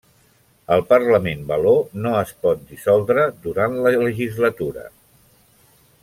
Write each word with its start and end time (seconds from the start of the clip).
El 0.75 0.79
Parlament 0.93 1.43
való 1.51 1.73
no 2.07 2.13
es 2.21 2.31
pot 2.45 2.63
dissoldre 2.71 3.27
durant 3.47 3.77
la 3.87 3.93
legislatura. 4.07 4.87